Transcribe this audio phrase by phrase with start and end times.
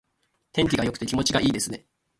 [0.51, 1.85] 天気が良くて気持ちがいいですね。